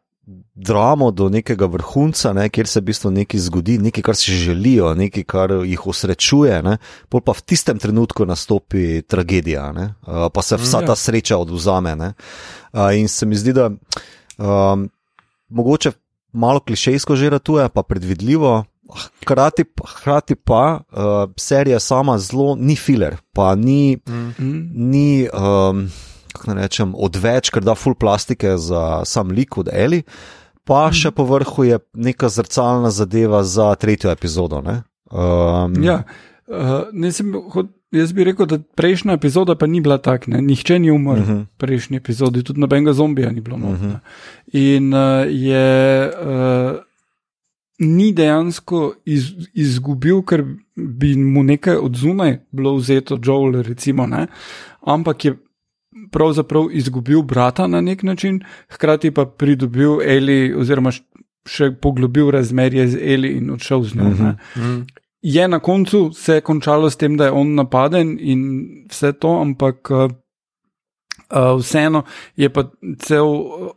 [0.56, 4.92] dramo do nekega vrhunca, ne, kjer se v bistvu nekaj zgodi, nekaj, kar si želijo,
[4.96, 6.78] nekaj, kar jih osrečuje, ne,
[7.10, 11.00] pol pa v tistem trenutku nastopi tragedija, ne, pa se vsa ta ja.
[11.00, 11.96] sreča oduzame.
[11.96, 12.13] Ne,
[13.00, 14.90] in se mi zdi, da um,
[15.50, 15.96] mogoče
[16.34, 18.66] malo klišejsko že ratuje, pa predvidljivo.
[19.22, 24.70] Hkrati, hkrati pa uh, serija sama zelo ni filer, pa ni, mm -hmm.
[24.74, 25.90] ni um,
[26.34, 30.04] kako naj rečem, odveč, ker da full plastike za sam lik od Eli.
[30.68, 34.60] Pa še po vrhu je neka zrcalna zadeva za tretjo epizodo.
[34.60, 36.02] Um, ja,
[36.52, 37.32] uh, sem,
[37.96, 40.42] jaz bi rekel, da prejšnja epizoda pa ni bila takšna.
[40.44, 41.40] Nihče ni umrl uh -huh.
[41.46, 43.56] v prejšnji epizodi, tudi nobenega zombija ni bilo.
[43.56, 44.00] Uh -huh.
[44.52, 46.12] In uh, je.
[46.22, 46.84] Uh,
[47.80, 50.44] Ni dejansko iz, izgubil, ker
[50.76, 54.28] bi mu nekaj od zunaj bilo vzeto, Joel, recimo, ne?
[54.82, 55.36] ampak je
[56.12, 60.92] pravzaprav izgubil brata na nek način, hkrati pa pridobil Eli, oziroma
[61.48, 64.04] še poglobil razmerje z Eli in odšel z njo.
[64.04, 64.36] -huh.
[64.56, 64.86] uh.
[65.22, 69.92] Je na koncu se končalo s tem, da je on napaden in vse to, ampak
[69.92, 70.12] uh,
[71.60, 72.04] vseeno
[72.36, 72.64] je pa
[73.00, 73.26] cel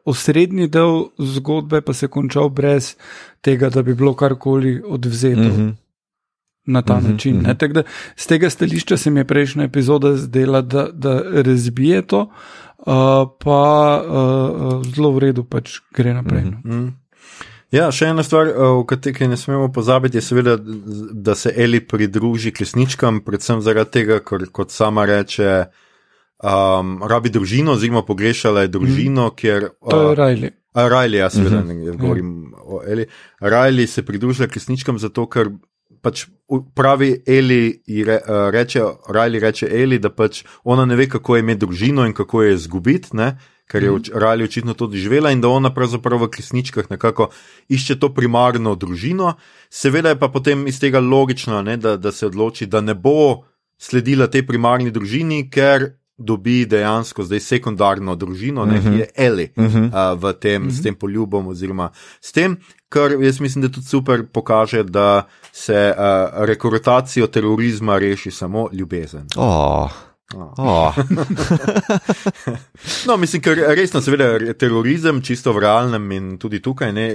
[0.04, 2.96] osrednji del zgodbe pa se končal brez
[3.40, 5.40] tega, da bi bilo karkoli odvzeto.
[5.40, 5.70] Uh mhm.
[6.72, 7.37] Na ta uh mhm, -huh, način.
[7.37, 7.50] Uh mhm.
[7.50, 7.72] -huh.
[7.72, 7.83] da,
[8.16, 12.20] z tega stališča se mi je prejšnja epizoda zdela, da, da razbije to,
[12.78, 12.87] uh,
[13.44, 16.42] pa uh, zelo v redu pač gre naprej.
[16.42, 16.64] Uh -huh.
[16.64, 16.92] Uh -huh.
[17.70, 20.56] Ja, še ena stvar, o kateri ne smemo pozabiti, je seveda,
[21.12, 25.66] da se Eli pridruži klesničkam, predvsem zaradi tega, ker kot sama reče,
[26.42, 29.37] um, rabi družino, oziroma pogrešala je družino, mm.
[29.38, 29.68] ker.
[29.78, 30.50] Uh, to je Riley.
[30.74, 31.85] Riley, ja, seveda, mm -hmm.
[31.90, 32.54] ne govorim mm.
[32.62, 33.06] o Eli.
[33.40, 35.50] Riley se pridružila klesničkam zato, ker
[36.02, 36.26] pač
[36.74, 38.18] pravi Eli, re,
[38.50, 42.42] reče, Riley reče Eli, da pač ona ne ve, kako je imeti družino in kako
[42.42, 43.08] je izgubiti,
[43.70, 44.02] ker je mm.
[44.18, 47.28] Riley očitno to doživela in da ona pravzaprav v klisničkah nekako
[47.68, 49.34] išče to primarno družino.
[49.70, 53.44] Seveda je pa potem iz tega logično, ne, da, da se odloči, da ne bo
[53.78, 58.90] sledila tej primarni družini, ker dobi dejansko zdaj sekundarno družino, ne, Mhm.
[58.92, 59.64] ki je Eli uh,
[60.20, 62.58] v tem, s tem poljubom, oziroma s tem,
[62.88, 69.26] kar jaz mislim, da tudi super pokaže, da se uh, rekrutacijo terorizma reši samo ljubezen.
[69.36, 69.90] Oh.
[70.36, 70.94] Oh.
[73.06, 77.12] No, mislim, ker resno, seveda, terorizem, čisto v realnem in tudi tukaj ne.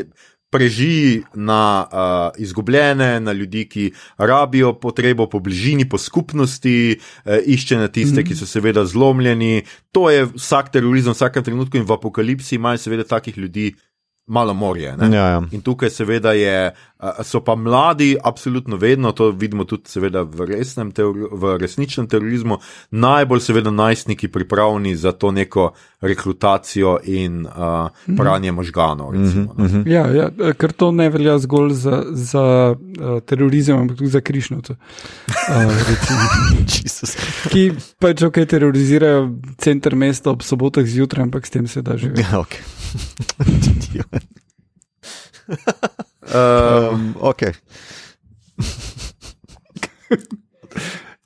[0.54, 3.86] Preži na uh, izgubljene, na ljudi, ki
[4.18, 9.66] rabijo potrebo po bližini, po skupnosti, uh, išče na tiste, ki so seveda zlomljeni.
[9.92, 13.74] To je vsak terorizem, v vsakem trenutku in v apokalipsi imajo seveda takih ljudi
[14.28, 14.98] malo morje.
[14.98, 15.18] ne.
[15.18, 15.42] Ja, ja.
[15.52, 16.72] In tukaj seveda je,
[17.24, 22.58] so pa mladi, absolutno vedno, to vidimo tudi seveda v, resnem teori, v resničnem terorizmu,
[22.92, 29.12] najbolj seveda najstniki pripravljeni za to neko rekrutacijo in uh, pranje možganov.
[29.12, 29.84] Recimo, no.
[29.86, 34.74] Ja, ja, ker to ne velja zgolj za, za uh, terorizem, ampak tudi za krišnovce.
[34.74, 34.78] Uh,
[35.90, 36.20] recimo,
[36.84, 37.18] Jezus.
[37.50, 42.22] ki pač ok, terorizirajo center mesta ob sobotah zjutraj, ampak s tem se da živeti.
[42.22, 42.62] Ja, okay.
[46.30, 47.54] Uh, um, okay.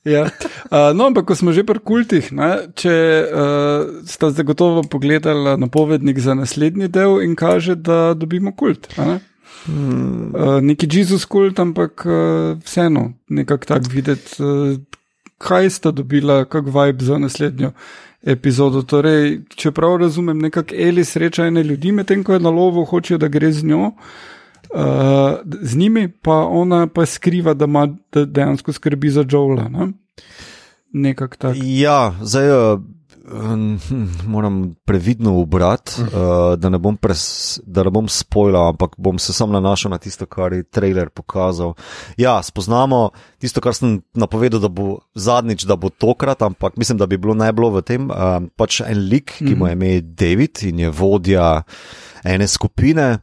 [0.05, 0.23] Ja.
[0.71, 2.93] Uh, no, ampak ko smo že pri kultih, ne, če
[3.27, 8.87] uh, sta zagotovo pogledala napovednik za naslednji del in kaže, da dobimo kult.
[8.97, 9.19] Ne?
[9.67, 10.31] Hmm.
[10.31, 14.79] Uh, neki Jezus kult, ampak uh, vseeno nekako tak videti, uh,
[15.37, 17.75] kaj sta dobila, kak vibe za naslednjo
[18.23, 18.81] epizodo.
[18.87, 23.19] Torej, če prav razumem, nekako Eli sreča ene ljudi, medtem ko je na lovu, hočejo,
[23.19, 23.91] da gre z njo.
[23.91, 24.38] Uh,
[25.61, 29.69] z njimi pa ona pa skriva, da, ima, da dejansko skrbi za Joela.
[29.69, 29.91] Ne?
[30.93, 31.59] Nekako tako.
[31.63, 32.79] Ja, zdaj uh,
[34.25, 39.33] moram previdno ubrati, uh, da ne bom, pres, da ne bom spoilal, ampak bom se
[39.33, 41.73] sam nanašal na tisto, kar je trailer pokazal.
[42.17, 47.05] Ja, spoznamo tisto, kar sem napovedal, da bo zadnjič, da bo tokrat, ampak mislim, da
[47.05, 48.09] bi bilo najbolj v tem.
[48.09, 51.61] Uh, pač en lik, ki mu je ime David in je vodja
[52.23, 53.19] ene skupine.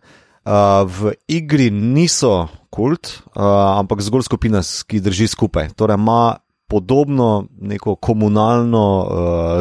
[0.46, 5.72] V igri niso kult, uh, ampak zgolj skupina, ki drži skupaj.
[5.74, 6.36] Torej, ima
[6.68, 9.08] podobno neko komunalno uh,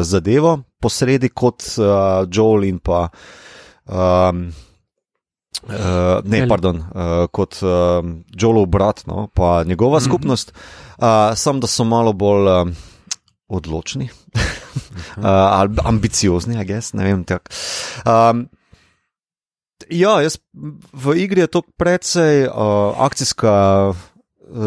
[0.06, 3.08] zadevo, posredi kot uh, Joel in pa.
[3.86, 4.52] Um,
[5.66, 8.04] Uh, ne, pardon, uh, kot uh,
[8.38, 12.68] Joelov brat, no, pa njegova skupnost, uh, sam da so malo bolj uh,
[13.48, 17.24] odločni, uh, ali ambiciozni, a gess, ne vem.
[17.24, 17.50] tak.
[18.04, 18.46] Um,
[19.90, 20.38] ja, jaz,
[20.92, 23.54] v igri je to precej uh, akcijska
[23.92, 23.96] uh,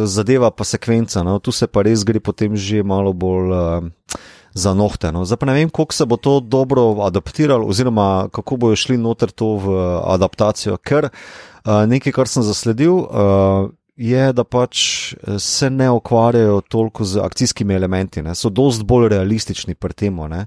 [0.06, 1.24] zadeva, pa sekvenca.
[1.24, 1.39] No.
[1.39, 3.48] Tu se pa res gre potem že malo bolj.
[3.50, 4.17] Uh,
[4.50, 5.13] Za nohte.
[5.13, 5.22] No.
[5.30, 9.30] Zdaj pa ne vem, kako se bo to dobro adaptiralo, oziroma kako bojo šli noter
[9.30, 9.76] to v
[10.10, 10.74] adaptacijo.
[10.82, 13.69] Ker uh, nekaj, kar sem zasledil, uh,
[14.00, 14.82] je, da pač
[15.14, 18.36] eh, se ne ukvarjajo toliko z akcijskimi elementi, ne.
[18.36, 20.20] so dosti bolj realistični pri tem.
[20.20, 20.44] Uh,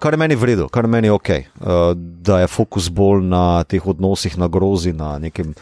[0.00, 3.86] kar je meni vredno, kar je meni ok, uh, da je fokus bolj na teh
[3.86, 5.54] odnosih, na grozi, na nekem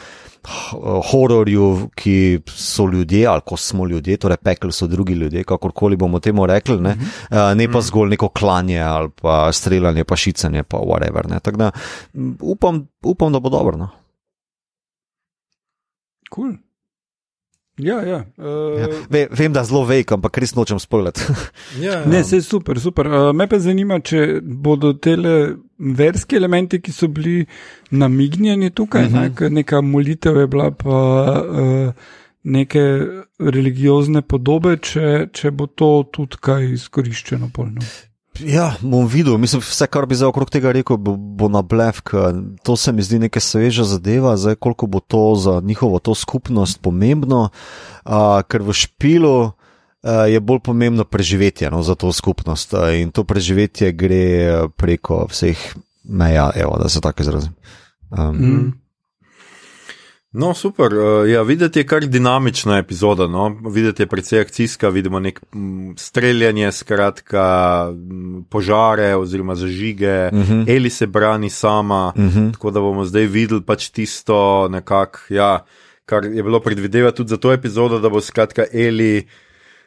[1.11, 6.19] hororju, ki so ljudje, ali ko smo ljudje, torej pekel so drugi ljudje, kakorkoli bomo
[6.19, 6.97] temu rekli, ne,
[7.31, 11.31] uh, ne pa zgolj neko klanje ali pa streljanje, pa šicanje, pa whatever.
[11.31, 11.41] ne.
[11.41, 11.71] Tako da
[12.41, 13.77] upam, upam, da bo dobro.
[13.77, 13.89] No.
[16.35, 16.55] Cool.
[17.79, 18.25] Ja, ja.
[18.37, 18.89] Uh, Ja.
[19.11, 21.25] Ve, vem, da je zelo veik, ampak res nočem spoilati.
[21.87, 23.07] ja, Ne, se super, super.
[23.07, 27.47] Uh, me pa zanima, če bodo tele verski elementi, ki so bili
[27.91, 29.21] namignjeni tukaj, uh -huh.
[29.21, 30.99] ne, ker neka molitev je bila, pa
[31.49, 31.93] uh,
[32.43, 32.83] neke
[33.39, 37.81] religiozne podobe, če, če bo to tudi kaj izkoriščeno polno.
[38.41, 39.37] Ja, bom videl.
[39.39, 42.01] Mislim, vse, kar bi zdaj okrog tega rekel, bo, bo na blef.
[42.65, 46.81] To se mi zdi neka sveža zadeva, zdaj koliko bo to za njihovo to skupnost
[46.83, 49.53] pomembno, uh, ker v špilu.
[50.03, 55.29] Uh, je bolj pomembno preživetje no, za to skupnost uh, in to preživetje gre preko
[55.31, 55.61] vseh
[56.03, 57.55] meja, evo, da se tako izrazim.
[58.11, 58.82] Um, Mm.
[60.33, 60.93] No, super.
[60.95, 63.27] Uh, ja, videti je kar dinamična epizoda.
[63.27, 63.57] No?
[63.71, 67.45] Videti je precej akcijska, vidimo nek m, streljanje, skratka,
[67.93, 70.29] m, požare oziroma zažige.
[70.33, 70.53] Uh Mhm.
[70.53, 70.77] -huh.
[70.77, 72.39] Eli se brani sama, uh Mhm.
[72.39, 72.53] -huh.
[72.53, 75.65] tako da bomo zdaj videli pač tisto, nekak, ja,
[76.05, 79.27] kar je bilo predvidevati tudi za to epizodo, da bo skratka Eli.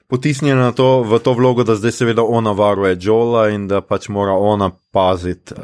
[0.08, 4.10] Potisnjena na to, v to vlogo, da zdaj seveda ona varuje Joela in da pač
[4.10, 5.62] mora ona paziti, uh,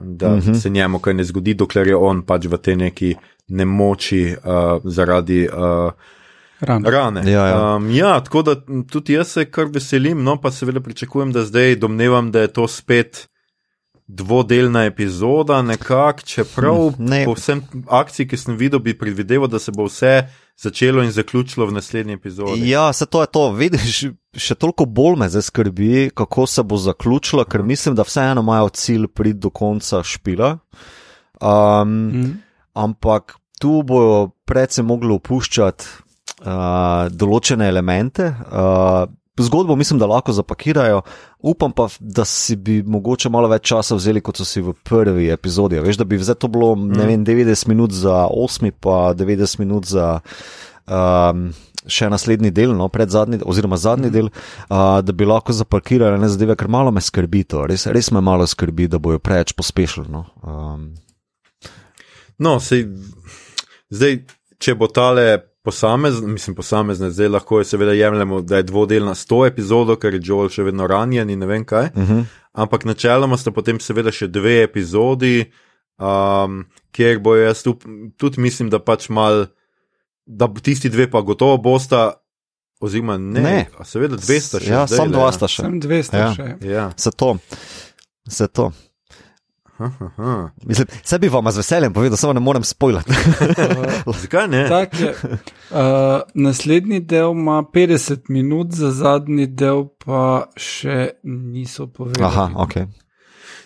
[0.00, 0.50] da uh Mhm.
[0.50, 0.60] -huh.
[0.62, 3.14] se njemu kaj ne zgodi, dokler je on pač v tej neki
[3.48, 5.92] nemoči uh, zaradi uh,
[6.60, 6.90] Rano.
[6.90, 7.30] rane.
[7.30, 7.76] Ja, ja.
[7.76, 8.56] Um, ja, tako da
[8.90, 12.68] tudi jaz se kar veselim, no pa seveda pričakujem, da zdaj domnevam, da je to
[12.68, 13.28] spet
[14.06, 17.24] dvodelna epizoda, nekako, čeprav Hm, ne.
[17.24, 21.66] po vsem akciji, ki sem videl, bi predvideval, da se bo vse začelo in zaključilo
[21.66, 22.68] v naslednji epizodi.
[22.70, 23.50] Ja, se to je to.
[23.52, 24.04] Vidiš,
[24.36, 28.68] še toliko bolj me zdaj skrbi, kako se bo zaključilo, ker mislim, da vseeno imajo
[28.68, 30.58] cilj priti do konca špila.
[31.40, 32.43] Um, mm.
[32.74, 35.86] Ampak tu bojo predvsem mogli opuščati
[36.44, 38.32] uh, določene elemente.
[38.50, 41.00] Uh, Zgodbo mislim, da lahko zapakirajo,
[41.42, 45.26] upam pa, da si bi mogoče malo več časa vzeli, kot so si v prvi
[45.34, 45.80] epizodi.
[45.82, 47.00] Veš, da bi zdaj to bilo mm.
[47.02, 50.20] vem, 90 minut za 8, pa 90 minut za
[50.86, 51.48] um,
[51.90, 54.14] še naslednji del, no, predzadnji, oziroma zadnji mm.
[54.14, 58.12] del, uh, da bi lahko zapakirali ne zadeve, ker malo me skrbi to, res, res
[58.14, 60.06] me malo skrbi, da bojo preveč pospešili.
[60.14, 60.92] No, um.
[62.38, 62.86] No sej,
[63.90, 64.24] zdaj,
[64.58, 65.26] če bo tale
[65.62, 70.20] posamezne, mislim, posamezne, zdaj lahko je seveda jemljemo, da je dvodelna sto epizodo, ker je
[70.22, 71.90] Joel še vedno ranjen in ne vem kaj.
[71.94, 72.12] Uh Mhm.
[72.12, 72.24] -huh.
[72.54, 75.50] Ampak načeloma sta potem seveda še dve epizodi,
[75.98, 77.78] um, kjer bo jaz tu,
[78.16, 79.46] tudi mislim, da pač mal,
[80.26, 82.12] da tisti dve pa gotovo bosta.
[82.80, 83.66] Oziroma, ne, Ne.
[83.78, 84.66] A seveda, dve sta še.
[84.66, 85.62] Ja, zdajle, sam dva sta še.
[85.62, 86.34] Sem 200 Ja.
[86.34, 86.66] še.
[86.66, 86.92] Ja.
[86.96, 87.10] Se
[88.48, 88.72] to.
[89.78, 90.66] Se.
[90.66, 93.12] Mislim, vse bi vam z veseljem povedal, samo ne morem spojljati.
[94.22, 94.68] Zakaj ne?
[94.68, 95.10] Tak je.
[95.10, 95.78] Uh,
[96.34, 102.26] naslednji del ima 50 minut, za zadnji del pa še niso povedali.
[102.26, 102.74] Aha, ok.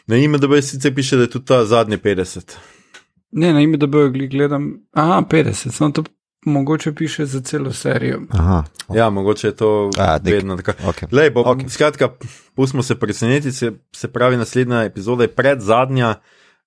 [0.07, 2.57] Na ime, da bi sicer piše, da je tudi ta zadnji 50.
[3.31, 4.73] Ne, na ime, da bojo gli gledam.
[4.93, 6.05] Aha, 50, samo to
[6.49, 8.21] mogoče piše za celo serijo.
[8.31, 10.89] Aha, Ja, mogoče je to A, vedno tako.
[10.89, 11.13] ok.
[11.13, 11.47] Lej, bo, Ok.
[11.59, 11.69] okay.
[11.69, 12.09] Skratka,
[12.55, 16.15] pustimo se presenetiti, se, se pravi, naslednja epizoda je pred zadnja,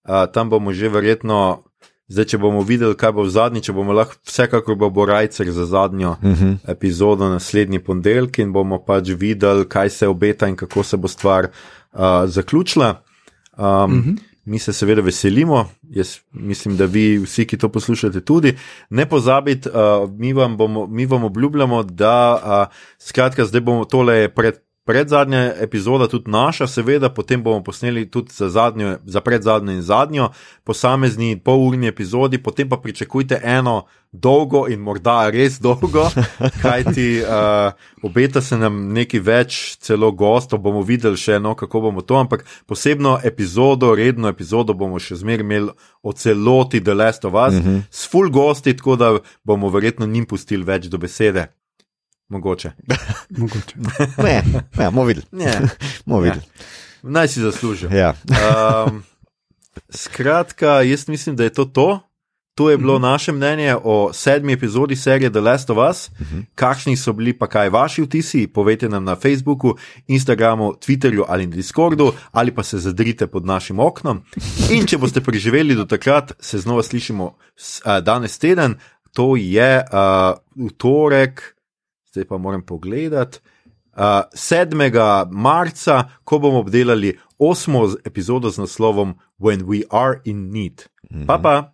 [0.04, 1.64] uh, tam bomo že verjetno,
[2.08, 5.52] zdaj če bomo videli, kaj bo v zadnji, če bomo lahko, vsekakor bo, bo rajcer
[5.52, 6.58] za zadnjo Uh -huh.
[6.68, 11.48] epizodo naslednji ponedeljek in bomo pač videli, kaj se obeta in kako se bo stvar
[11.94, 13.04] uh, zaključila.
[13.58, 14.18] Um, uh -huh.
[14.52, 15.62] Mi se seveda veselimo,
[15.96, 18.52] jaz mislim, da vi vsi, ki to poslušate, tudi.
[18.90, 24.28] Ne pozabite, uh, mi, vam bomo- mi vam obljubljamo, da uh, skratka, zdaj bomo tole
[24.30, 24.60] pred.
[24.92, 29.82] Pred zadnja epizoda, tudi naša, seveda, potem bomo posneli tudi za, zadnjo, za predzadnjo in
[29.82, 30.30] zadnjo,
[30.64, 36.10] posamezni polurni epizodi, potem pa pričakujte eno dolgo in morda res dolgo,
[36.64, 37.72] kajti uh,
[38.04, 42.44] obeta se nam nekaj več, celo gostov, bomo videli še eno, kako bomo to, ampak
[42.68, 45.72] posebno epizodo, redno epizodo bomo še zmeraj imeli
[46.04, 47.82] o celoti The Last of Us, uh -huh.
[47.90, 51.48] s full gosti, tako da bomo verjetno njim pustili več do besede.
[52.32, 52.72] Mogoče.
[53.38, 53.76] Mogoče.
[54.18, 54.44] Ne,
[54.78, 55.26] ne, bomo videli.
[55.32, 55.62] Ne,
[56.06, 56.42] Bomo videli.
[57.04, 57.90] naj si zaslužijo.
[57.92, 58.14] Ja.
[58.88, 59.04] Um,
[59.90, 62.00] skratka, jaz mislim, da je to to.
[62.56, 66.10] To je bilo naše mnenje o sedmi epizodi serije The Last of Us.
[66.56, 68.48] Kakšni so bili pa kaj vaši vtisi?
[68.48, 69.76] Povejte nam na Facebooku,
[70.08, 74.22] Instagramu, Twitterju ali na Discordu, ali pa se zadrite pod našim oknom.
[74.70, 77.36] In če boste preživeli do takrat, se znova slišimo
[77.86, 78.76] a, danes teden,
[79.14, 81.56] to je uh, v torek,
[82.12, 83.40] zdaj pa moram pogledati.
[83.92, 85.28] Uh, 7.
[85.32, 90.88] marca, ko bomo obdelali osmo epizodo z naslovom When We Are in Need.
[91.28, 91.72] Pa pa,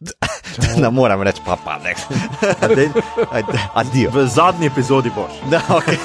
[0.82, 1.94] Ne morem reči, pa pa ne.
[3.80, 4.10] Adijo.
[4.10, 5.32] v zadnji epizodi boš.
[5.50, 5.96] Da, okay.